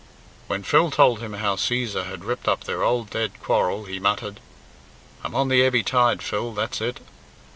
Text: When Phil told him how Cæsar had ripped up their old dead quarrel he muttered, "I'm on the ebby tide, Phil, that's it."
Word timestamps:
When 0.47 0.63
Phil 0.63 0.89
told 0.89 1.19
him 1.19 1.33
how 1.33 1.57
Cæsar 1.57 2.07
had 2.07 2.25
ripped 2.25 2.47
up 2.47 2.63
their 2.63 2.81
old 2.81 3.11
dead 3.11 3.33
quarrel 3.43 3.83
he 3.85 3.99
muttered, 3.99 4.39
"I'm 5.23 5.35
on 5.35 5.47
the 5.47 5.61
ebby 5.61 5.83
tide, 5.85 6.23
Phil, 6.23 6.53
that's 6.55 6.81
it." 6.81 7.01